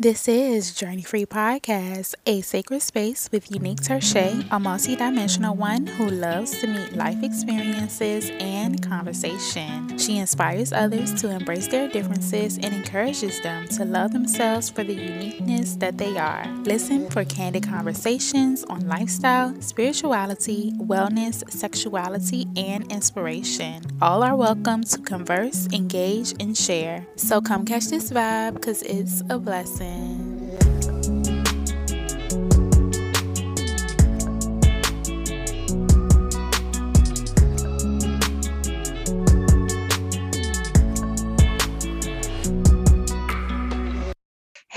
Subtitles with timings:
[0.00, 6.08] This is Journey Free Podcast, a sacred space with Uneak Tershai, a multidimensional one who
[6.08, 9.98] loves to meet life experiences and conversation.
[9.98, 14.94] She inspires others to embrace their differences and encourages them to love themselves for the
[14.94, 16.46] uniqueness that they are.
[16.62, 23.82] Listen for candid conversations on lifestyle, spirituality, wellness, sexuality, and inspiration.
[24.00, 27.04] All are welcome to converse, engage, and share.
[27.16, 29.87] So come catch this vibe because it's a blessing.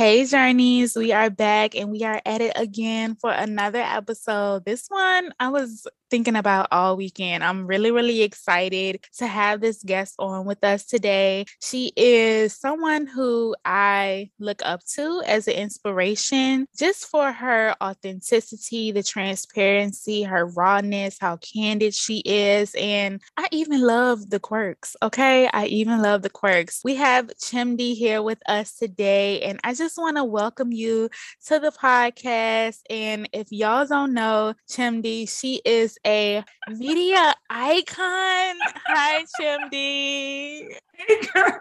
[0.02, 4.66] Hey, Journeys, we are back and we are at it again for another episode.
[4.66, 7.42] This one I was thinking about all weekend.
[7.42, 11.46] I'm really, really excited to have this guest on with us today.
[11.62, 18.92] She is someone who I look up to as an inspiration just for her authenticity,
[18.92, 22.76] the transparency, her rawness, how candid she is.
[22.76, 24.98] And I even love the quirks.
[25.02, 25.48] Okay.
[25.54, 26.82] I even love the quirks.
[26.84, 29.42] We have Chimdi here with us today.
[29.44, 31.10] And I just want to welcome you
[31.46, 32.80] to the podcast.
[32.90, 38.56] And if y'all don't know, Chimdi, she is a media icon.
[38.88, 40.68] Hi, Chimdi.
[40.94, 41.60] Hey, girl.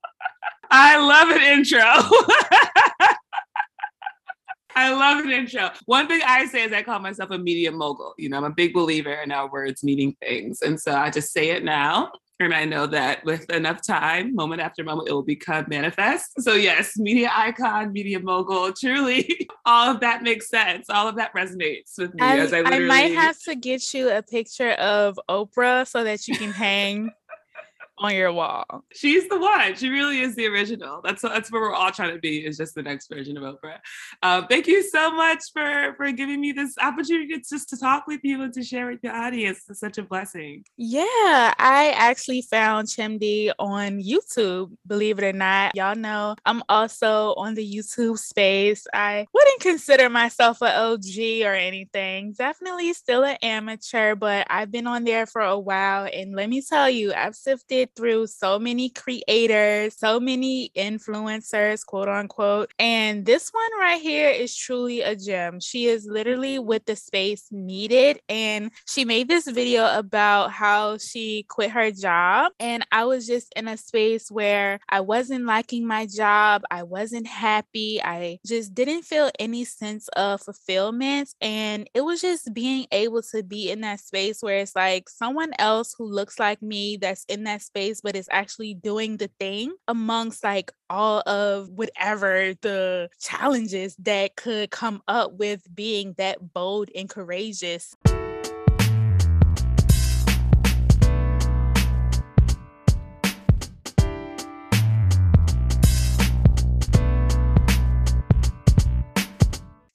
[0.70, 1.80] I love an intro.
[4.74, 5.70] I love an intro.
[5.86, 8.14] One thing I say is I call myself a media mogul.
[8.18, 10.60] You know, I'm a big believer in our words meaning things.
[10.60, 12.10] And so I just say it now.
[12.38, 16.42] And I know that with enough time, moment after moment, it will become manifest.
[16.42, 20.90] So, yes, media icon, media mogul, truly, all of that makes sense.
[20.90, 24.10] All of that resonates with me I, as I I might have to get you
[24.10, 27.10] a picture of Oprah so that you can hang
[27.98, 28.64] on your wall.
[28.92, 29.74] She's the one.
[29.74, 31.00] She really is the original.
[31.02, 32.44] That's that's what we're all trying to be.
[32.44, 33.78] Is just the next version of Oprah.
[34.22, 38.20] Um, thank you so much for for giving me this opportunity just to talk with
[38.22, 39.62] you and to share with the audience.
[39.68, 40.64] It's such a blessing.
[40.76, 44.72] Yeah, I actually found Chimdi on YouTube.
[44.86, 48.86] Believe it or not, y'all know I'm also on the YouTube space.
[48.92, 52.32] I wouldn't consider myself an OG or anything.
[52.32, 56.08] Definitely still an amateur, but I've been on there for a while.
[56.12, 62.08] And let me tell you, I've sifted through so many creators, so many influencers, quote
[62.08, 62.72] unquote.
[62.78, 65.60] And this one right here is truly a gem.
[65.60, 68.20] She is literally with the space needed.
[68.28, 72.52] And she made this video about how she quit her job.
[72.58, 76.62] And I was just in a space where I wasn't liking my job.
[76.70, 78.02] I wasn't happy.
[78.02, 81.34] I just didn't feel any sense of fulfillment.
[81.40, 85.52] And it was just being able to be in that space where it's like someone
[85.58, 89.28] else who looks like me that's in that space space, but is actually doing the
[89.38, 96.54] thing amongst like all of whatever the challenges that could come up with being that
[96.54, 97.94] bold and courageous.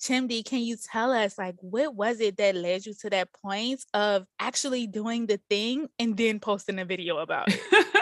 [0.01, 3.85] Chimdi, can you tell us like what was it that led you to that point
[3.94, 8.00] of actually doing the thing and then posting a video about it?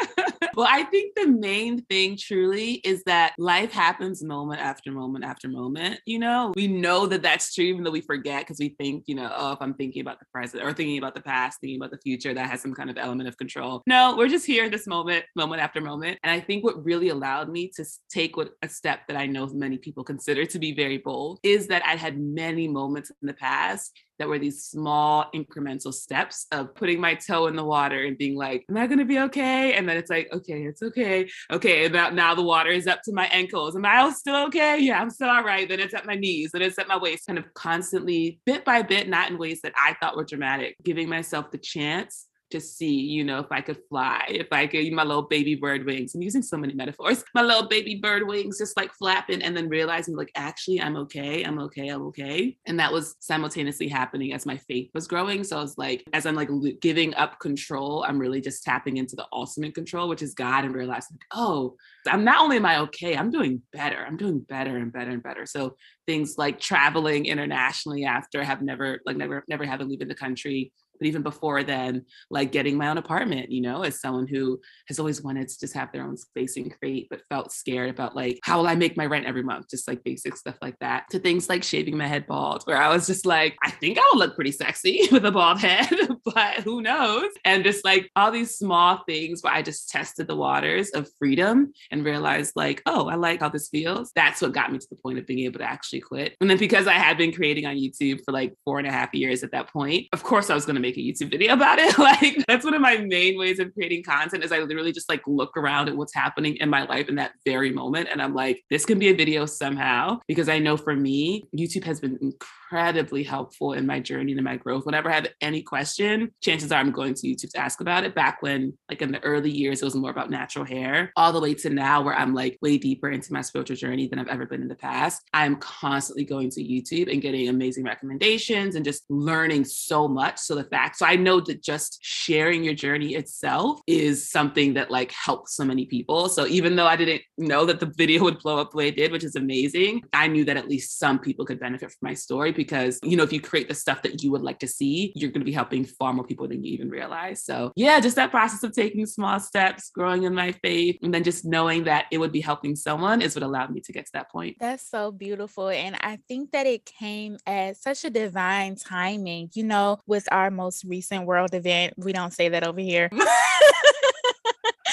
[0.59, 5.47] Well, I think the main thing truly is that life happens moment after moment after
[5.47, 6.01] moment.
[6.05, 9.15] You know, we know that that's true, even though we forget because we think, you
[9.15, 11.91] know, oh, if I'm thinking about the present or thinking about the past, thinking about
[11.91, 13.83] the future, that has some kind of element of control.
[13.87, 16.19] No, we're just here this moment, moment after moment.
[16.23, 19.47] And I think what really allowed me to take what a step that I know
[19.47, 23.33] many people consider to be very bold is that I had many moments in the
[23.33, 28.17] past that were these small incremental steps of putting my toe in the water and
[28.17, 29.73] being like, am I going to be okay?
[29.73, 31.29] And then it's like, okay, it's okay.
[31.51, 31.87] Okay.
[31.87, 33.75] Now, now the water is up to my ankles.
[33.75, 34.77] Am I still okay?
[34.79, 35.67] Yeah, I'm still all right.
[35.67, 36.51] Then it's at my knees.
[36.51, 39.73] Then it's at my waist, kind of constantly, bit by bit, not in ways that
[39.75, 43.77] I thought were dramatic, giving myself the chance to see, you know, if I could
[43.89, 46.15] fly, if I could, my little baby bird wings.
[46.15, 47.23] I'm using so many metaphors.
[47.33, 51.43] My little baby bird wings just like flapping and then realizing, like, actually, I'm okay.
[51.43, 51.89] I'm okay.
[51.89, 52.57] I'm okay.
[52.65, 55.43] And that was simultaneously happening as my faith was growing.
[55.43, 56.49] So I was like, as I'm like
[56.81, 60.73] giving up control, I'm really just tapping into the ultimate control, which is God, and
[60.73, 61.75] realizing, like, oh,
[62.07, 64.03] I'm not only am I okay, I'm doing better.
[64.05, 65.45] I'm doing better and better and better.
[65.45, 65.75] So
[66.07, 71.07] things like traveling internationally after have never, like, never, never having leaving the country But
[71.07, 75.21] even before then, like getting my own apartment, you know, as someone who has always
[75.21, 78.57] wanted to just have their own space and create, but felt scared about like, how
[78.57, 79.69] will I make my rent every month?
[79.69, 81.05] Just like basic stuff like that.
[81.11, 84.17] To things like shaving my head bald, where I was just like, I think I'll
[84.17, 85.89] look pretty sexy with a bald head,
[86.25, 87.29] but who knows?
[87.45, 91.73] And just like all these small things where I just tested the waters of freedom
[91.91, 94.11] and realized like, oh, I like how this feels.
[94.15, 96.35] That's what got me to the point of being able to actually quit.
[96.41, 99.13] And then because I had been creating on YouTube for like four and a half
[99.13, 101.79] years at that point, of course I was going to make a YouTube video about
[101.79, 101.97] it.
[101.97, 105.21] like that's one of my main ways of creating content is I literally just like
[105.27, 108.09] look around at what's happening in my life in that very moment.
[108.11, 111.83] And I'm like, this can be a video somehow because I know for me, YouTube
[111.83, 114.85] has been incredibly helpful in my journey and my growth.
[114.85, 118.15] Whenever I have any question, chances are I'm going to YouTube to ask about it.
[118.15, 121.39] Back when, like in the early years, it was more about natural hair, all the
[121.39, 124.45] way to now where I'm like way deeper into my spiritual journey than I've ever
[124.45, 125.23] been in the past.
[125.33, 130.39] I'm constantly going to YouTube and getting amazing recommendations and just learning so much.
[130.39, 134.91] So the fact, so I know that just sharing your journey itself is something that
[134.91, 136.29] like helps so many people.
[136.29, 138.95] So even though I didn't know that the video would blow up the way it
[138.95, 142.13] did, which is amazing, I knew that at least some people could benefit from my
[142.13, 145.11] story because, you know, if you create the stuff that you would like to see,
[145.15, 147.43] you're going to be helping far more people than you even realize.
[147.43, 151.23] So yeah, just that process of taking small steps, growing in my faith, and then
[151.23, 154.11] just knowing that it would be helping someone is what allowed me to get to
[154.13, 154.57] that point.
[154.59, 155.69] That's so beautiful.
[155.69, 160.51] And I think that it came at such a divine timing, you know, with our
[160.51, 161.93] most recent world event.
[161.97, 163.09] We don't say that over here.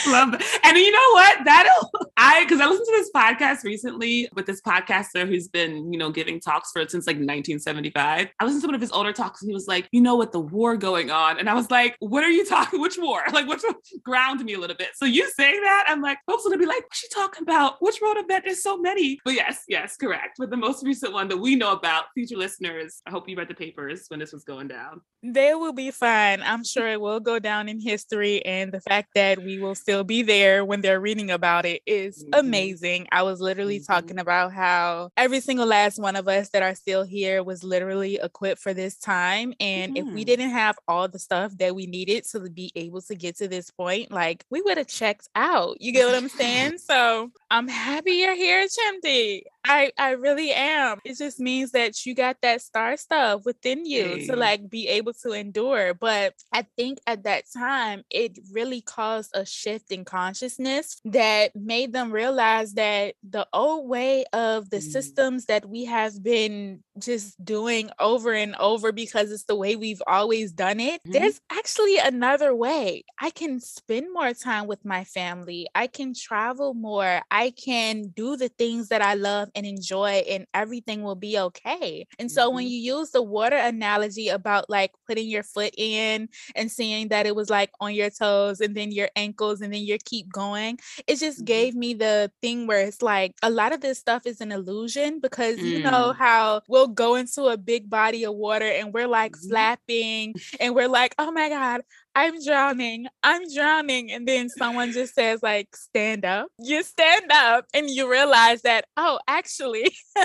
[0.06, 0.34] Love.
[0.62, 1.44] And you know what?
[1.44, 5.98] That'll I because I listened to this podcast recently with this podcaster who's been, you
[5.98, 8.28] know, giving talks for it since like 1975.
[8.38, 10.32] I listened to one of his older talks and he was like, you know, what,
[10.32, 11.38] the war going on.
[11.38, 12.80] And I was like, what are you talking?
[12.80, 13.22] Which war?
[13.36, 13.60] Like, which
[14.02, 14.90] ground me a little bit.
[14.94, 17.74] So you saying that, I'm like, folks are gonna be like, what's she talking about?
[17.80, 18.44] Which road event?
[18.46, 19.18] There's so many.
[19.26, 20.36] But yes, yes, correct.
[20.38, 23.48] But the most recent one that we know about, future listeners, I hope you read
[23.48, 25.02] the papers when this was going down.
[25.22, 26.40] They will be fine.
[26.42, 28.44] I'm sure it will go down in history.
[28.46, 32.22] And the fact that we will still be there when they're reading about it is
[32.24, 32.46] mm-hmm.
[32.46, 33.06] amazing.
[33.12, 33.92] I was literally mm-hmm.
[33.92, 38.18] talking about how every single last one of us that are still here was literally
[38.22, 39.54] equipped for this time.
[39.60, 40.08] And mm-hmm.
[40.08, 40.26] if we mm.
[40.26, 43.70] didn't have all the stuff that we needed to be able to get to this
[43.70, 45.80] point, like we would have checked out.
[45.80, 46.78] You get what I'm saying?
[46.78, 49.42] so I'm happy you're here, Chimdi.
[49.64, 50.98] I I really am.
[51.04, 54.26] It just means that you got that star stuff within you hey.
[54.26, 55.94] to like be able to endure.
[55.94, 61.92] But I think at that time it really caused a shift in consciousness that made
[61.92, 64.82] them realize that the old way of the mm.
[64.82, 70.02] systems that we have been just doing over and over because it's the way we've
[70.06, 71.00] always done it.
[71.02, 71.12] Mm-hmm.
[71.12, 73.04] There's actually another way.
[73.20, 75.66] I can spend more time with my family.
[75.74, 77.20] I can travel more.
[77.30, 82.06] I can do the things that I love and enjoy, and everything will be okay.
[82.18, 82.56] And so, mm-hmm.
[82.56, 87.26] when you use the water analogy about like putting your foot in and seeing that
[87.26, 90.78] it was like on your toes and then your ankles and then you keep going,
[91.06, 91.44] it just mm-hmm.
[91.44, 95.20] gave me the thing where it's like a lot of this stuff is an illusion
[95.20, 96.16] because you know mm.
[96.16, 99.48] how we'll go into a big body of water and we're like mm-hmm.
[99.48, 101.82] flapping and we're like, oh my God,
[102.14, 103.06] I'm drowning.
[103.22, 104.10] I'm drowning.
[104.10, 106.48] And then someone just says, like, stand up.
[106.58, 109.94] You stand up and you realize that, oh, actually,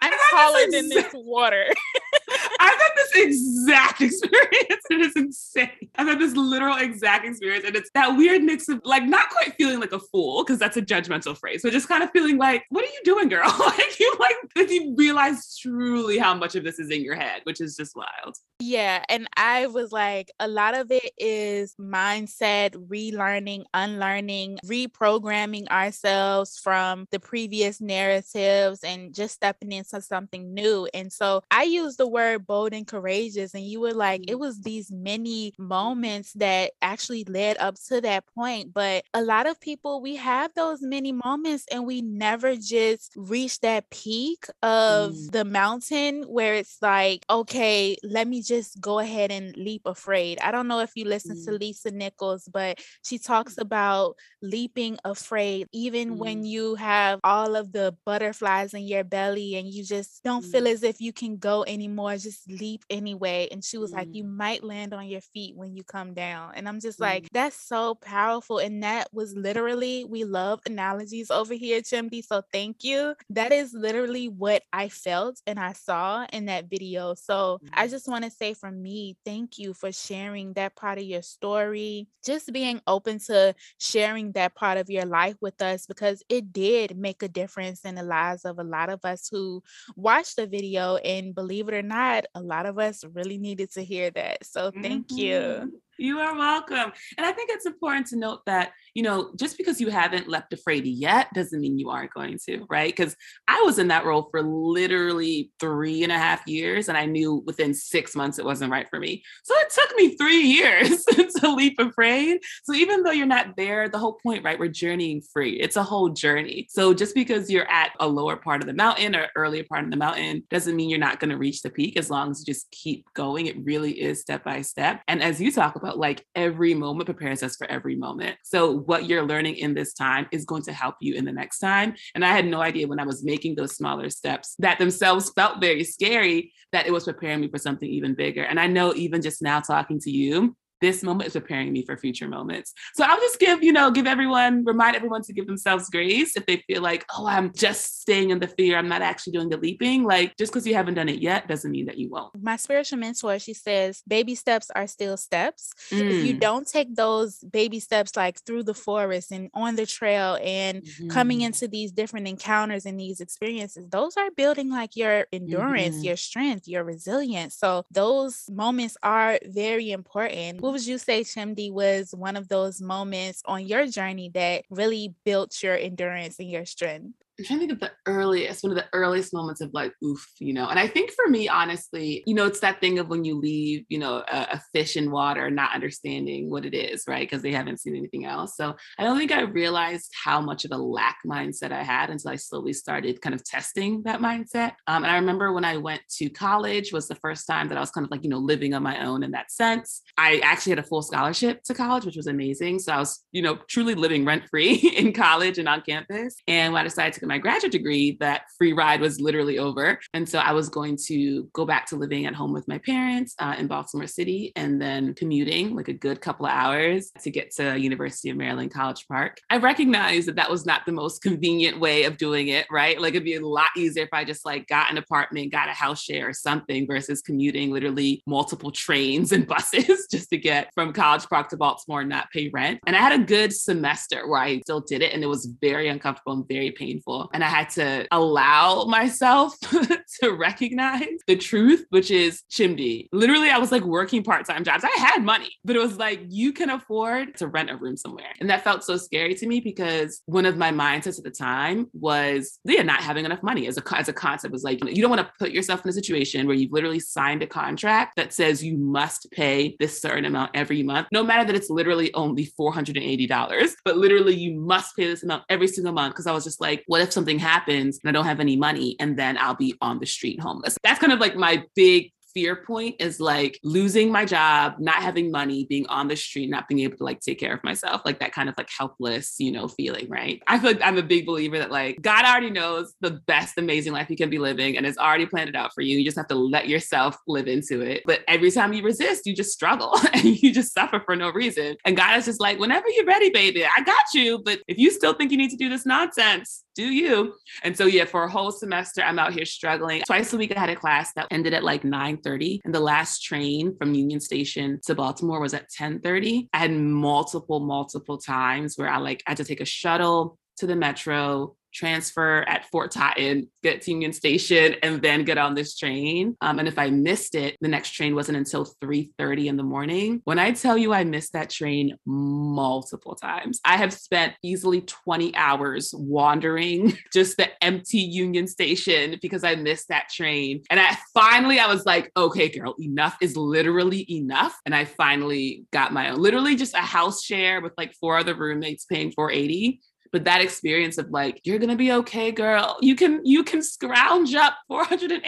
[0.00, 1.66] I'm taller than this water.
[2.60, 4.84] I've had this exact experience.
[4.90, 5.70] It is insane.
[5.96, 7.64] I've had this literal exact experience.
[7.66, 10.76] And it's that weird mix of like not quite feeling like a fool, because that's
[10.76, 13.44] a judgmental phrase, but just kind of feeling like, what are you doing, girl?
[13.58, 17.40] like you like if you realize truly how much of this is in your head,
[17.44, 18.36] which is just wild.
[18.60, 19.02] Yeah.
[19.08, 27.06] And I was like, a lot of it is mindset, relearning, unlearning, reprogramming ourselves from
[27.10, 30.88] the previous narratives and just stepping into something new.
[30.94, 34.40] And so I use the word bold and courageous, and you were like, it mm-hmm.
[34.40, 38.72] was these many moments that actually led up to that point.
[38.72, 43.60] But a lot of people, we have those many moments and we never just reach
[43.60, 45.30] that peak of mm.
[45.30, 50.38] the mountain where it's like, okay, let me just go ahead and leap afraid.
[50.40, 51.44] I don't know if you listen mm.
[51.44, 53.62] to Lisa Nichols, but she talks mm.
[53.62, 56.16] about leaping afraid, even mm.
[56.18, 60.64] when you have all of the butterflies in your belly and you just don't feel
[60.64, 60.72] mm.
[60.72, 62.16] as if you can go anymore.
[62.22, 63.48] Just leap anyway.
[63.50, 64.36] And she was like, You mm.
[64.36, 66.52] might land on your feet when you come down.
[66.54, 68.58] And I'm just like, That's so powerful.
[68.58, 72.24] And that was literally, we love analogies over here, Chimdi.
[72.24, 73.14] So thank you.
[73.30, 77.14] That is literally what I felt and I saw in that video.
[77.14, 81.04] So I just want to say from me, thank you for sharing that part of
[81.04, 86.22] your story, just being open to sharing that part of your life with us because
[86.28, 89.62] it did make a difference in the lives of a lot of us who
[89.96, 90.96] watched the video.
[90.96, 94.44] And believe it or not, a lot of of us really needed to hear that.
[94.44, 95.18] So thank mm-hmm.
[95.18, 95.80] you.
[96.02, 96.92] You are welcome.
[97.16, 100.52] And I think it's important to note that, you know, just because you haven't left
[100.52, 102.92] afraid yet doesn't mean you aren't going to, right?
[102.92, 103.14] Because
[103.46, 107.44] I was in that role for literally three and a half years, and I knew
[107.46, 109.22] within six months it wasn't right for me.
[109.44, 112.40] So it took me three years to leap afraid.
[112.64, 114.58] So even though you're not there, the whole point, right?
[114.58, 115.60] We're journeying free.
[115.60, 116.66] It's a whole journey.
[116.68, 119.92] So just because you're at a lower part of the mountain or earlier part of
[119.92, 122.52] the mountain doesn't mean you're not going to reach the peak as long as you
[122.52, 123.46] just keep going.
[123.46, 125.00] It really is step by step.
[125.06, 128.36] And as you talk about, like every moment prepares us for every moment.
[128.42, 131.58] So what you're learning in this time is going to help you in the next
[131.58, 131.94] time.
[132.14, 135.60] And I had no idea when I was making those smaller steps that themselves felt
[135.60, 138.44] very scary that it was preparing me for something even bigger.
[138.44, 141.96] And I know even just now talking to you, this moment is preparing me for
[141.96, 142.74] future moments.
[142.94, 146.44] So I'll just give, you know, give everyone, remind everyone to give themselves grace if
[146.44, 148.76] they feel like, oh, I'm just staying in the fear.
[148.76, 150.02] I'm not actually doing the leaping.
[150.02, 152.34] Like just because you haven't done it yet doesn't mean that you won't.
[152.42, 155.72] My spiritual mentor, she says, baby steps are still steps.
[155.90, 156.10] Mm.
[156.10, 156.40] If you mm.
[156.40, 161.08] don't take those baby steps like through the forest and on the trail and mm-hmm.
[161.08, 166.06] coming into these different encounters and these experiences, those are building like your endurance, mm-hmm.
[166.06, 167.56] your strength, your resilience.
[167.56, 170.60] So those moments are very important.
[170.60, 175.14] We'll would you say, Chimdi, was one of those moments on your journey that really
[175.24, 177.14] built your endurance and your strength?
[177.38, 180.24] I'm trying to think of the earliest, one of the earliest moments of like, oof,
[180.38, 180.68] you know.
[180.68, 183.84] And I think for me, honestly, you know, it's that thing of when you leave,
[183.88, 187.28] you know, a, a fish in water, not understanding what it is, right?
[187.28, 188.56] Because they haven't seen anything else.
[188.56, 192.32] So I don't think I realized how much of a lack mindset I had until
[192.32, 194.72] I slowly started kind of testing that mindset.
[194.86, 197.80] Um, and I remember when I went to college was the first time that I
[197.80, 200.02] was kind of like, you know, living on my own in that sense.
[200.18, 202.78] I actually had a full scholarship to college, which was amazing.
[202.78, 206.36] So I was, you know, truly living rent free in college and on campus.
[206.46, 209.98] And when I decided to my graduate degree, that free ride was literally over.
[210.14, 213.34] And so I was going to go back to living at home with my parents
[213.38, 217.52] uh, in Baltimore City and then commuting like a good couple of hours to get
[217.56, 219.40] to University of Maryland College Park.
[219.50, 223.00] I recognized that that was not the most convenient way of doing it, right?
[223.00, 225.72] Like it'd be a lot easier if I just like got an apartment, got a
[225.72, 230.92] house share or something versus commuting literally multiple trains and buses just to get from
[230.92, 232.80] College Park to Baltimore and not pay rent.
[232.86, 235.88] And I had a good semester where I still did it and it was very
[235.88, 239.58] uncomfortable and very painful and I had to allow myself
[240.20, 243.08] to recognize the truth, which is chimdi.
[243.12, 244.84] Literally, I was like working part time jobs.
[244.84, 248.32] I had money, but it was like, you can afford to rent a room somewhere.
[248.40, 251.88] And that felt so scary to me because one of my mindsets at the time
[251.92, 255.10] was, yeah, not having enough money as a, as a concept was like, you don't
[255.10, 258.62] want to put yourself in a situation where you've literally signed a contract that says
[258.62, 263.72] you must pay this certain amount every month, no matter that it's literally only $480,
[263.84, 266.14] but literally you must pay this amount every single month.
[266.14, 268.96] Cause I was just like, what if something happens and I don't have any money
[268.98, 270.76] and then I'll be on the street homeless?
[270.82, 275.30] That's kind of like my big fear point is like losing my job, not having
[275.30, 278.20] money, being on the street, not being able to like take care of myself, like
[278.20, 280.42] that kind of like helpless, you know, feeling, right?
[280.46, 283.92] I feel like I'm a big believer that like God already knows the best amazing
[283.92, 285.98] life you can be living and it's already planned it out for you.
[285.98, 288.02] You just have to let yourself live into it.
[288.06, 291.76] But every time you resist, you just struggle and you just suffer for no reason.
[291.84, 294.40] And God is just like, whenever you're ready, baby, I got you.
[294.44, 297.34] But if you still think you need to do this nonsense, do you?
[297.62, 300.02] And so yeah, for a whole semester, I'm out here struggling.
[300.06, 302.60] Twice a week I had a class that ended at like 9:30.
[302.64, 306.48] And the last train from Union Station to Baltimore was at 10:30.
[306.52, 310.76] I had multiple, multiple times where I like had to take a shuttle to the
[310.76, 316.36] metro, transfer at Fort Totten, get to Union Station, and then get on this train.
[316.40, 320.20] Um, and if I missed it, the next train wasn't until 3:30 in the morning.
[320.24, 325.34] When I tell you I missed that train multiple times, I have spent easily 20
[325.34, 330.62] hours wandering just the empty Union Station because I missed that train.
[330.70, 334.58] And I finally I was like, okay, girl, enough is literally enough.
[334.66, 338.34] And I finally got my own, literally just a house share with like four other
[338.34, 339.80] roommates paying 480
[340.12, 344.34] but that experience of like you're gonna be okay girl you can you can scrounge
[344.34, 345.22] up $480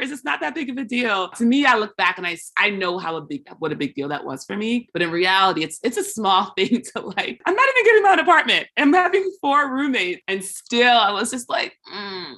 [0.00, 2.70] it's not that big of a deal to me i look back and i i
[2.70, 5.62] know how a big what a big deal that was for me but in reality
[5.62, 8.92] it's it's a small thing to like i'm not even getting my own apartment i'm
[8.92, 12.34] having four roommates and still i was just like mm.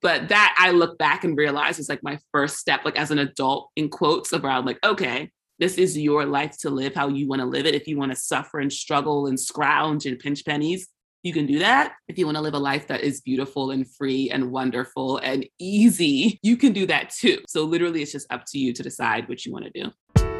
[0.00, 3.18] but that i look back and realize is like my first step like as an
[3.18, 7.40] adult in quotes around like okay this is your life to live how you want
[7.40, 7.74] to live it.
[7.74, 10.88] If you want to suffer and struggle and scrounge and pinch pennies,
[11.22, 11.94] you can do that.
[12.06, 15.46] If you want to live a life that is beautiful and free and wonderful and
[15.58, 17.38] easy, you can do that too.
[17.48, 20.37] So, literally, it's just up to you to decide what you want to do.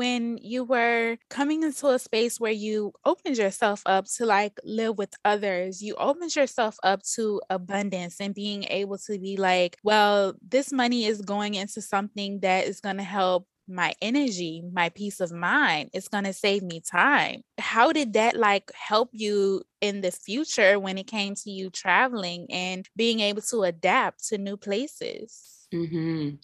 [0.00, 4.96] When you were coming into a space where you opened yourself up to like live
[4.96, 10.32] with others, you opened yourself up to abundance and being able to be like, well,
[10.40, 15.20] this money is going into something that is going to help my energy, my peace
[15.20, 15.90] of mind.
[15.92, 17.42] It's going to save me time.
[17.58, 22.46] How did that like help you in the future when it came to you traveling
[22.48, 25.66] and being able to adapt to new places?
[25.74, 26.36] Mm-hmm.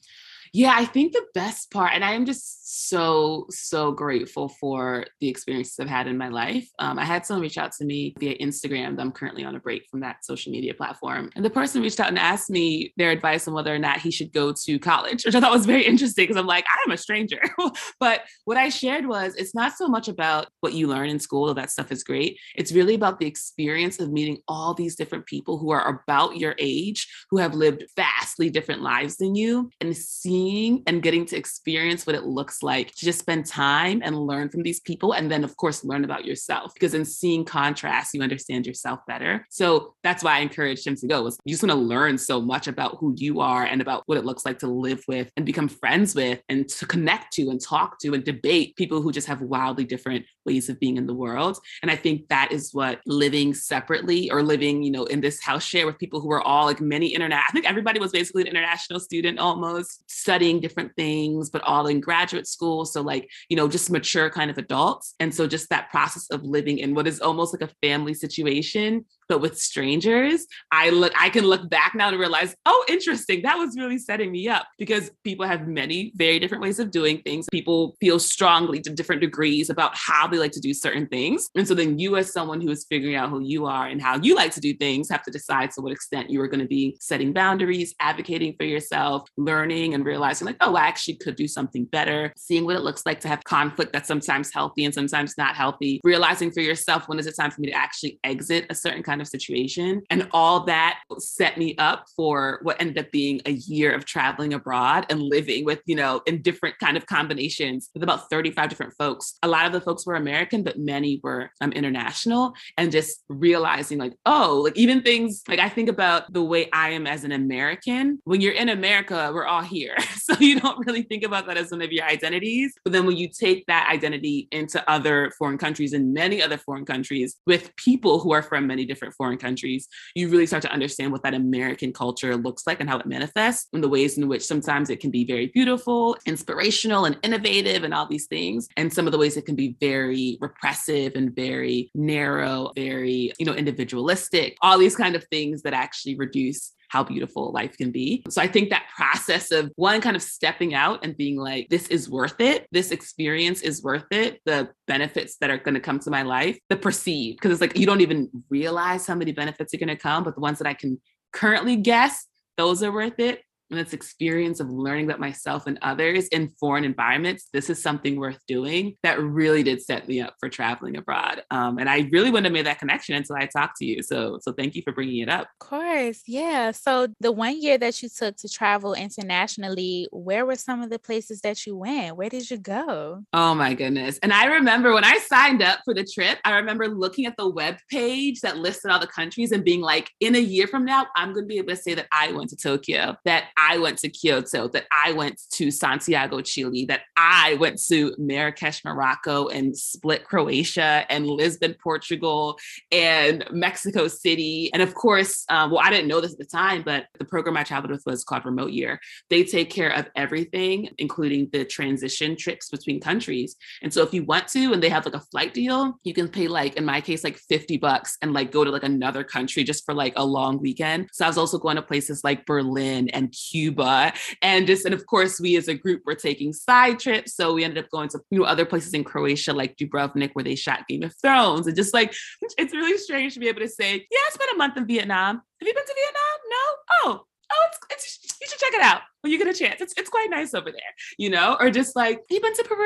[0.53, 5.29] Yeah, I think the best part, and I am just so, so grateful for the
[5.29, 6.69] experiences I've had in my life.
[6.79, 8.99] Um, I had someone reach out to me via Instagram.
[9.01, 11.31] I'm currently on a break from that social media platform.
[11.37, 14.11] And the person reached out and asked me their advice on whether or not he
[14.11, 16.97] should go to college, which I thought was very interesting because I'm like, I'm a
[16.97, 17.41] stranger.
[18.01, 21.53] but what I shared was it's not so much about what you learn in school,
[21.55, 22.39] that stuff is great.
[22.55, 26.55] It's really about the experience of meeting all these different people who are about your
[26.59, 31.37] age, who have lived vastly different lives than you, and seeing seeing and getting to
[31.37, 35.13] experience what it looks like to just spend time and learn from these people.
[35.13, 39.47] And then, of course, learn about yourself because in seeing contrast, you understand yourself better.
[39.51, 42.41] So that's why I encouraged him to go was you just want to learn so
[42.41, 45.47] much about who you are and about what it looks like to live with and
[45.47, 49.27] become friends with and to connect to and talk to and debate people who just
[49.27, 51.59] have wildly different ways of being in the world.
[51.81, 55.65] And I think that is what living separately or living, you know, in this house
[55.65, 57.41] share with people who are all like many internet.
[57.49, 62.01] I think everybody was basically an international student almost studying different things, but all in
[62.01, 62.85] graduate school.
[62.85, 65.15] So, like, you know, just mature kind of adults.
[65.21, 69.05] And so, just that process of living in what is almost like a family situation
[69.29, 73.43] but with strangers, I look, I can look back now and realize, oh, interesting.
[73.43, 77.19] That was really setting me up because people have many very different ways of doing
[77.23, 77.47] things.
[77.51, 81.49] People feel strongly to different degrees about how they like to do certain things.
[81.55, 84.17] And so then you, as someone who is figuring out who you are and how
[84.19, 86.67] you like to do things, have to decide to what extent you are going to
[86.67, 91.49] be setting boundaries, advocating for yourself, learning and realizing, like, oh, I actually could do
[91.49, 95.37] something better, seeing what it looks like to have conflict that's sometimes healthy and sometimes
[95.39, 98.75] not healthy, realizing for yourself when is it time for me to actually exit a
[98.75, 100.03] certain kind kind of situation.
[100.11, 104.53] And all that set me up for what ended up being a year of traveling
[104.53, 108.93] abroad and living with, you know, in different kind of combinations with about 35 different
[108.99, 109.39] folks.
[109.43, 112.53] A lot of the folks were American, but many were um, international.
[112.77, 116.91] And just realizing, like, oh, like even things like I think about the way I
[116.91, 118.19] am as an American.
[118.25, 119.97] When you're in America, we're all here.
[120.19, 122.75] so you don't really think about that as one of your identities.
[122.85, 126.85] But then when you take that identity into other foreign countries and many other foreign
[126.85, 130.73] countries with people who are from many different different foreign countries, you really start to
[130.73, 134.29] understand what that American culture looks like and how it manifests and the ways in
[134.29, 138.69] which sometimes it can be very beautiful, inspirational, and innovative, and all these things.
[138.77, 143.47] And some of the ways it can be very repressive and very narrow, very, you
[143.47, 148.25] know, individualistic, all these kind of things that actually reduce how beautiful life can be.
[148.31, 151.89] So I think that process of one kind of stepping out and being like, this
[151.89, 152.67] is worth it.
[152.73, 154.41] This experience is worth it.
[154.45, 157.79] The benefits that are going to come to my life, the perceived, because it's like
[157.79, 160.67] you don't even realize how many benefits are going to come, but the ones that
[160.67, 161.01] I can
[161.33, 166.29] currently guess, those are worth it and this experience of learning about myself and others
[166.29, 170.49] in foreign environments, this is something worth doing that really did set me up for
[170.49, 171.43] traveling abroad.
[171.51, 174.03] Um, and I really wouldn't have made that connection until I talked to you.
[174.03, 175.49] So, so thank you for bringing it up.
[175.61, 176.71] Of course, yeah.
[176.71, 180.99] So the one year that you took to travel internationally, where were some of the
[180.99, 182.17] places that you went?
[182.17, 183.23] Where did you go?
[183.33, 184.19] Oh my goodness!
[184.23, 187.49] And I remember when I signed up for the trip, I remember looking at the
[187.49, 191.07] web page that listed all the countries and being like, in a year from now,
[191.17, 193.99] I'm going to be able to say that I went to Tokyo, that I went
[193.99, 199.77] to Kyoto, that I went to Santiago, Chile, that I went to Marrakesh, Morocco, and
[199.77, 202.59] Split, Croatia, and Lisbon, Portugal,
[202.93, 204.71] and Mexico City.
[204.73, 207.57] And of course, um, well, I didn't know this at the time, but the program
[207.57, 209.01] I traveled with was called Remote Year.
[209.31, 213.57] They take care of everything, including the transition trips between countries.
[213.83, 216.29] And so if you want to, and they have like a flight deal, you can
[216.29, 219.65] pay like, in my case, like 50 bucks and like go to like another country
[219.65, 221.09] just for like a long weekend.
[221.13, 224.13] So I was also going to places like Berlin and Cuba.
[224.43, 227.35] And just, and of course, we as a group were taking side trips.
[227.35, 230.45] So we ended up going to, you know, other places in Croatia, like Dubrovnik, where
[230.45, 231.67] they shot Game of Thrones.
[231.67, 232.15] And just like,
[232.59, 235.37] it's really strange to be able to say, yeah, I spent a month in Vietnam.
[235.37, 236.39] Have you been to Vietnam?
[236.51, 236.57] No?
[237.05, 239.81] Oh, oh, it's, it's you should check it out when you get a chance.
[239.81, 241.57] It's it's quite nice over there, you know.
[241.59, 242.77] Or just like, you been to Peru?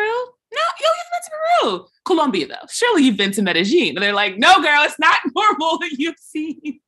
[0.52, 1.86] No, oh, yo, you've been to Peru.
[2.04, 2.66] Colombia though.
[2.68, 3.90] Surely you've been to Medellin.
[3.90, 6.79] And they're like, no, girl, it's not normal that you've seen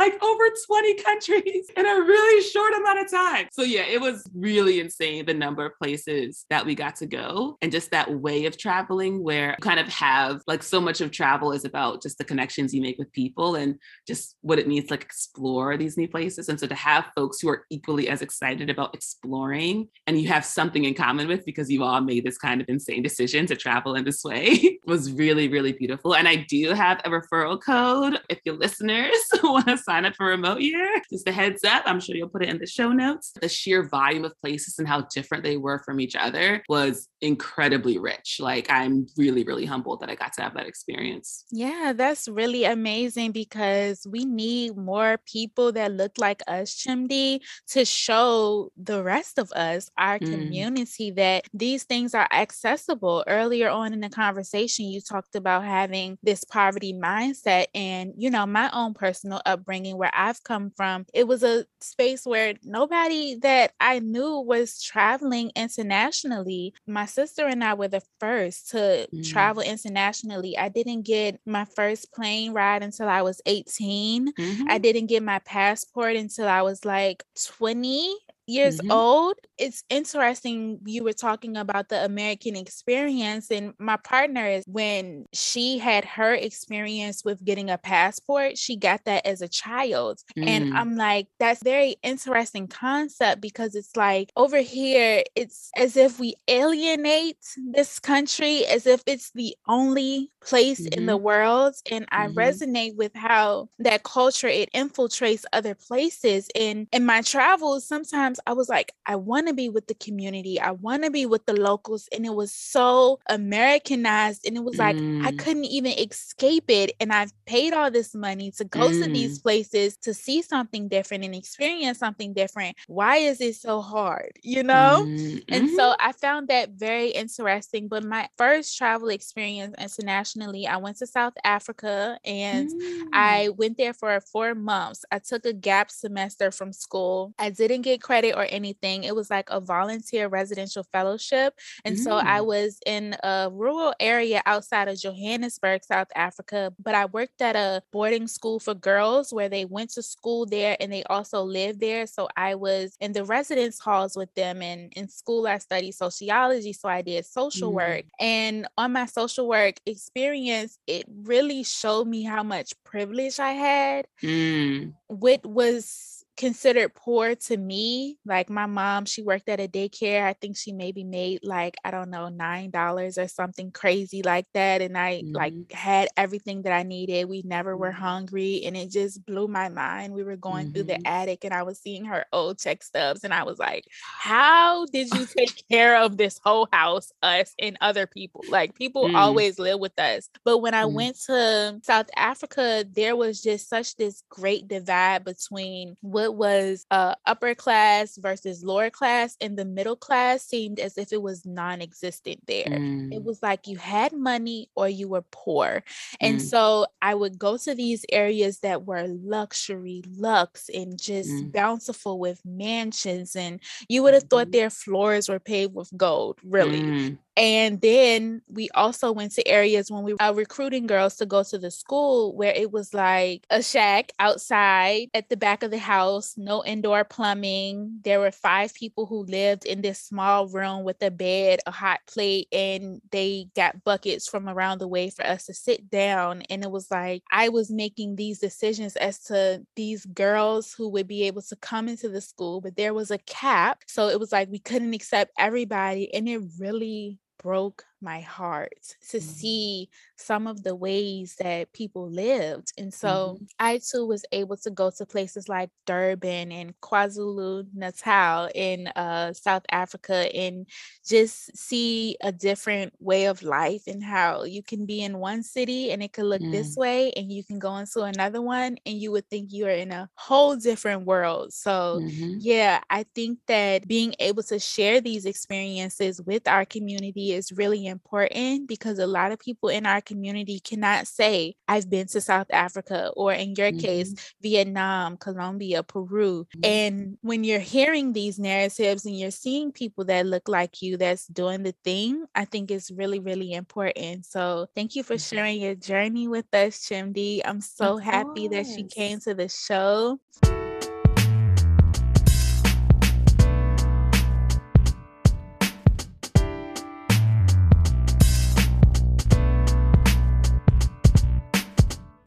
[0.00, 3.48] like over 20 countries in a really short amount of time.
[3.52, 7.58] So yeah, it was really insane the number of places that we got to go
[7.60, 11.10] and just that way of traveling where you kind of have like so much of
[11.10, 14.86] travel is about just the connections you make with people and just what it means
[14.86, 16.48] to like explore these new places.
[16.48, 20.46] And so to have folks who are equally as excited about exploring and you have
[20.46, 23.96] something in common with because you all made this kind of insane decision to travel
[23.96, 26.14] in this way was really, really beautiful.
[26.14, 30.26] And I do have a referral code if your listeners want to sign up for
[30.26, 31.02] remote year.
[31.10, 33.32] Just a heads up, I'm sure you'll put it in the show notes.
[33.40, 37.98] The sheer volume of places and how different they were from each other was incredibly
[37.98, 38.38] rich.
[38.38, 41.44] Like I'm really, really humbled that I got to have that experience.
[41.50, 47.84] Yeah, that's really amazing because we need more people that look like us, Chimdi, to
[47.84, 50.30] show the rest of us, our mm.
[50.30, 53.24] community, that these things are accessible.
[53.26, 57.66] Earlier on in the conversation, you talked about having this poverty mindset.
[57.74, 62.24] And, you know, my own personal upbringing where I've come from, it was a space
[62.24, 66.74] where nobody that I knew was traveling internationally.
[66.86, 69.28] My sister and I were the first to mm.
[69.28, 70.56] travel internationally.
[70.56, 74.32] I didn't get my first plane ride until I was 18.
[74.32, 74.64] Mm-hmm.
[74.68, 78.16] I didn't get my passport until I was like 20
[78.50, 78.90] years mm-hmm.
[78.90, 79.34] old.
[79.58, 85.78] It's interesting you were talking about the American experience and my partner is when she
[85.78, 90.20] had her experience with getting a passport, she got that as a child.
[90.36, 90.46] Mm.
[90.46, 96.18] And I'm like that's very interesting concept because it's like over here it's as if
[96.18, 97.36] we alienate
[97.72, 100.98] this country as if it's the only place mm-hmm.
[100.98, 101.24] in the mm-hmm.
[101.24, 102.38] world and I mm-hmm.
[102.38, 108.52] resonate with how that culture it infiltrates other places and in my travels sometimes I
[108.52, 110.60] was like, I want to be with the community.
[110.60, 112.08] I want to be with the locals.
[112.12, 114.46] And it was so Americanized.
[114.46, 115.24] And it was like, mm.
[115.24, 116.92] I couldn't even escape it.
[117.00, 119.02] And I've paid all this money to go mm.
[119.02, 119.42] to these mm.
[119.42, 122.76] places to see something different and experience something different.
[122.86, 124.32] Why is it so hard?
[124.42, 125.04] You know?
[125.06, 125.44] Mm.
[125.48, 125.76] And mm-hmm.
[125.76, 127.88] so I found that very interesting.
[127.88, 132.70] But my first travel experience internationally, I went to South Africa and
[133.12, 133.56] I mm.
[133.56, 135.04] went there for four months.
[135.10, 137.34] I took a gap semester from school.
[137.38, 139.04] I didn't get credit or anything.
[139.04, 141.54] It was like a volunteer residential fellowship.
[141.84, 142.00] And mm.
[142.00, 142.46] so I mm.
[142.46, 147.82] was in a rural area outside of Johannesburg, South Africa, but I worked at a
[147.92, 152.06] boarding school for girls where they went to school there and they also lived there.
[152.06, 156.72] So I was in the residence halls with them and in school I studied sociology.
[156.72, 157.74] So I did social mm.
[157.74, 158.04] work.
[158.18, 164.06] And on my social work experience, it really showed me how much privilege I had.
[164.22, 164.94] Mm.
[165.08, 168.16] What was considered poor to me.
[168.24, 170.24] Like my mom, she worked at a daycare.
[170.24, 174.80] I think she maybe made like, I don't know, $9 or something crazy like that.
[174.80, 175.36] And I mm-hmm.
[175.36, 177.28] like had everything that I needed.
[177.28, 178.02] We never were mm-hmm.
[178.02, 178.62] hungry.
[178.64, 180.14] And it just blew my mind.
[180.14, 180.72] We were going mm-hmm.
[180.72, 181.06] through the mm-hmm.
[181.06, 183.22] attic and I was seeing her old check stubs.
[183.22, 183.84] And I was like,
[184.18, 188.42] how did you take care of this whole house, us and other people?
[188.48, 189.14] Like people mm.
[189.14, 190.30] always live with us.
[190.46, 190.94] But when I mm.
[190.94, 197.14] went to South Africa, there was just such this great divide between what was uh,
[197.26, 201.80] upper class versus lower class, and the middle class seemed as if it was non
[201.80, 202.66] existent there.
[202.66, 203.12] Mm.
[203.12, 205.82] It was like you had money or you were poor.
[206.20, 206.40] And mm.
[206.40, 211.52] so I would go to these areas that were luxury, lux, and just mm.
[211.52, 213.36] bountiful with mansions.
[213.36, 214.52] And you would have thought mm-hmm.
[214.52, 217.18] their floors were paved with gold, really.
[217.36, 221.58] And then we also went to areas when we were recruiting girls to go to
[221.58, 226.34] the school where it was like a shack outside at the back of the house,
[226.36, 228.00] no indoor plumbing.
[228.04, 232.00] There were five people who lived in this small room with a bed, a hot
[232.06, 236.42] plate, and they got buckets from around the way for us to sit down.
[236.50, 241.06] And it was like I was making these decisions as to these girls who would
[241.06, 243.82] be able to come into the school, but there was a cap.
[243.86, 246.12] So it was like we couldn't accept everybody.
[246.12, 249.26] And it really broke my heart to mm-hmm.
[249.26, 252.72] see some of the ways that people lived.
[252.78, 253.44] And so mm-hmm.
[253.58, 259.32] I too was able to go to places like Durban and KwaZulu Natal in uh,
[259.32, 260.66] South Africa and
[261.06, 265.90] just see a different way of life and how you can be in one city
[265.90, 266.50] and it could look mm.
[266.50, 269.70] this way, and you can go into another one and you would think you are
[269.70, 271.52] in a whole different world.
[271.52, 272.36] So, mm-hmm.
[272.40, 277.86] yeah, I think that being able to share these experiences with our community is really
[277.90, 282.46] important because a lot of people in our community cannot say, I've been to South
[282.50, 283.80] Africa, or in your mm-hmm.
[283.80, 286.46] case, Vietnam, Colombia, Peru.
[286.56, 286.60] Mm-hmm.
[286.64, 291.26] And when you're hearing these narratives and you're seeing people that look like you that's
[291.26, 294.26] doing the thing, I think it's really, really important.
[294.26, 295.36] So thank you for mm-hmm.
[295.36, 297.42] sharing your journey with us, Chimdi.
[297.44, 300.18] I'm so happy that you came to the show.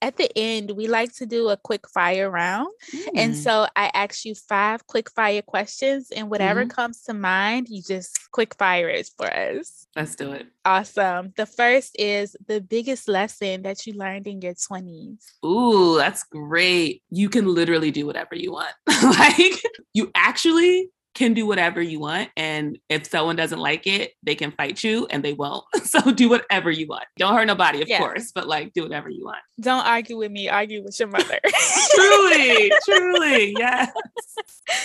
[0.03, 2.67] At the end, we like to do a quick fire round.
[2.93, 3.07] Mm.
[3.15, 6.69] And so I ask you five quick fire questions, and whatever mm.
[6.69, 9.87] comes to mind, you just quick fire it for us.
[9.95, 10.47] Let's do it.
[10.65, 11.31] Awesome.
[11.37, 15.23] The first is the biggest lesson that you learned in your 20s.
[15.45, 17.01] Ooh, that's great.
[17.09, 18.73] You can literally do whatever you want.
[19.03, 19.63] like,
[19.93, 22.29] you actually can do whatever you want.
[22.35, 25.63] And if someone doesn't like it, they can fight you and they won't.
[25.83, 27.03] So do whatever you want.
[27.19, 27.99] Don't hurt nobody, of yeah.
[27.99, 29.37] course, but like do whatever you want.
[29.59, 31.39] Don't argue with me, argue with your mother.
[31.93, 33.55] truly, truly.
[33.55, 33.91] Yes.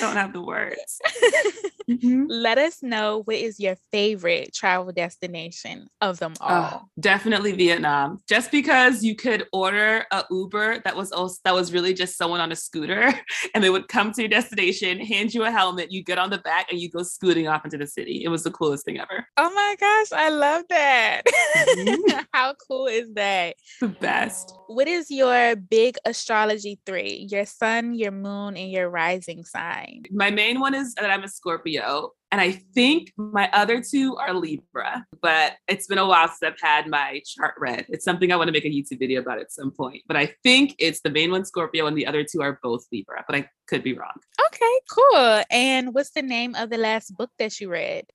[0.01, 1.01] Don't have the words.
[1.89, 2.25] Mm-hmm.
[2.29, 6.51] Let us know what is your favorite travel destination of them all.
[6.51, 8.21] Uh, definitely Vietnam.
[8.29, 12.41] Just because you could order a Uber that was also, that was really just someone
[12.41, 13.15] on a scooter
[13.55, 16.39] and they would come to your destination, hand you a helmet, you get on the
[16.39, 18.23] back and you go scooting off into the city.
[18.25, 19.27] It was the coolest thing ever.
[19.37, 21.23] Oh my gosh, I love that.
[21.57, 22.21] Mm-hmm.
[22.33, 23.57] How cool is that?
[23.81, 24.55] The best.
[24.67, 27.29] What is your big astrology three?
[27.31, 30.05] Your sun, your moon, and your rising sign.
[30.11, 32.13] My main one is that I'm a Scorpio.
[32.31, 36.61] And I think my other two are Libra, but it's been a while since I've
[36.61, 37.87] had my chart read.
[37.89, 40.03] It's something I want to make a YouTube video about at some point.
[40.07, 43.25] But I think it's the main one Scorpio and the other two are both Libra,
[43.27, 44.13] but I could be wrong.
[44.47, 45.43] Okay, cool.
[45.51, 48.07] And what's the name of the last book that you read?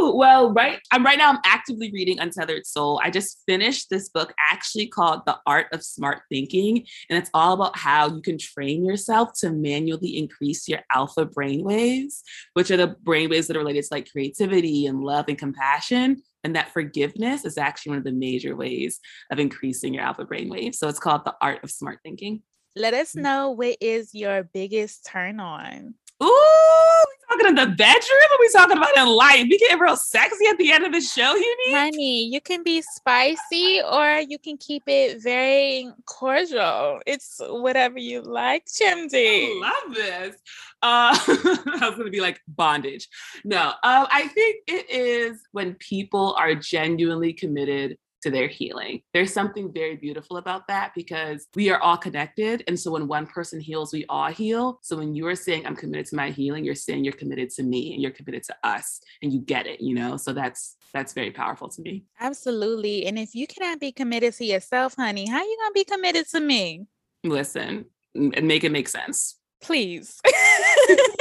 [0.00, 0.80] Well, right.
[0.90, 3.00] I'm right now I'm actively reading Untethered Soul.
[3.02, 6.86] I just finished this book actually called The Art of Smart Thinking.
[7.10, 11.64] And it's all about how you can train yourself to manually increase your alpha brain
[11.64, 12.22] waves,
[12.54, 16.22] which are the brain waves that are related to like creativity and love and compassion.
[16.44, 20.48] And that forgiveness is actually one of the major ways of increasing your alpha brain
[20.48, 20.78] waves.
[20.78, 22.42] So it's called The Art of Smart Thinking.
[22.76, 23.22] Let us mm.
[23.22, 25.94] know what is your biggest turn on.
[26.22, 26.97] Ooh,
[27.28, 29.42] talking in the bedroom or we talking about in life?
[29.42, 31.74] We get real sexy at the end of the show, you need?
[31.74, 37.00] Honey, you can be spicy or you can keep it very cordial.
[37.06, 39.60] It's whatever you like, Chimdi.
[39.62, 40.36] I love this.
[40.80, 41.16] Uh,
[41.80, 43.08] I was gonna be like bondage.
[43.44, 49.02] No, um, I think it is when people are genuinely committed to their healing.
[49.12, 52.64] There's something very beautiful about that because we are all connected.
[52.66, 54.78] And so when one person heals, we all heal.
[54.82, 57.62] So when you are saying, I'm committed to my healing, you're saying you're committed to
[57.62, 60.16] me and you're committed to us and you get it, you know?
[60.16, 62.04] So that's that's very powerful to me.
[62.18, 63.06] Absolutely.
[63.06, 66.26] And if you cannot be committed to yourself, honey, how are you gonna be committed
[66.30, 66.86] to me?
[67.24, 69.38] Listen, and make it make sense.
[69.60, 70.20] Please.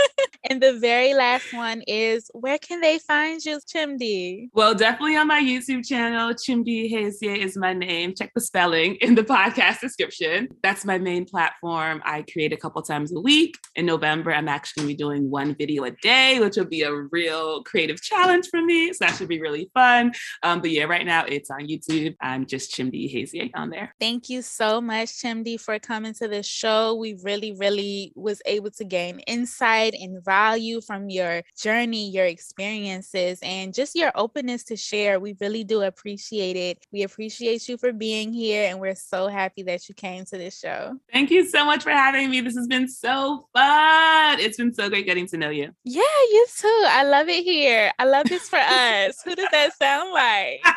[0.49, 4.47] And the very last one is where can they find you, Chimdi?
[4.53, 6.33] Well, definitely on my YouTube channel.
[6.33, 8.13] Chimdi Ihezie is my name.
[8.15, 10.47] Check the spelling in the podcast description.
[10.63, 12.01] That's my main platform.
[12.05, 13.55] I create a couple times a week.
[13.75, 16.83] In November, I'm actually going to be doing one video a day, which will be
[16.83, 18.93] a real creative challenge for me.
[18.93, 20.13] So that should be really fun.
[20.43, 22.15] Um, but yeah, right now it's on YouTube.
[22.21, 23.93] I'm just Chimdi Ihezie on there.
[23.99, 26.95] Thank you so much, Chimdi, for coming to the show.
[26.95, 33.39] We really, really was able to gain insight and value from your journey, your experiences,
[33.41, 35.19] and just your openness to share.
[35.19, 36.77] We really do appreciate it.
[36.91, 40.59] We appreciate you for being here, and we're so happy that you came to this
[40.59, 40.97] show.
[41.11, 42.41] Thank you so much for having me.
[42.41, 44.39] This has been so fun.
[44.39, 45.71] It's been so great getting to know you.
[45.83, 46.83] Yeah, you too.
[46.87, 47.91] I love it here.
[47.97, 49.21] I love this for us.
[49.25, 50.61] Who does that sound like?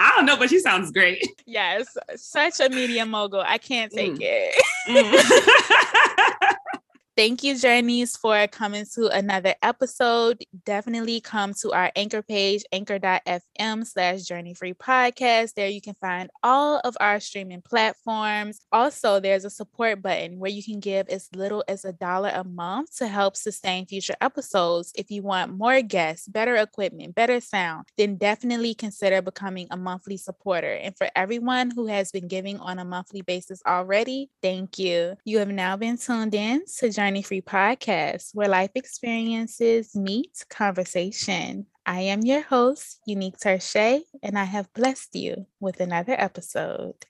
[0.00, 1.26] I don't know, but she sounds great.
[1.44, 3.42] Yes, such a media mogul.
[3.44, 4.20] I can't take mm.
[4.20, 4.54] it.
[4.88, 6.34] Mm.
[7.18, 10.44] Thank you, Journeys, for coming to another episode.
[10.64, 15.54] Definitely come to our anchor page, anchor.fm slash journey free podcast.
[15.54, 18.60] There you can find all of our streaming platforms.
[18.70, 22.44] Also, there's a support button where you can give as little as a dollar a
[22.44, 24.92] month to help sustain future episodes.
[24.94, 30.18] If you want more guests, better equipment, better sound, then definitely consider becoming a monthly
[30.18, 30.74] supporter.
[30.74, 35.16] And for everyone who has been giving on a monthly basis already, thank you.
[35.24, 40.44] You have now been tuned in to Journey Journey Free podcast, where life experiences meet
[40.50, 41.64] conversation.
[41.86, 47.06] I am your host, Uneak Tershai, and I have blessed you with another episode.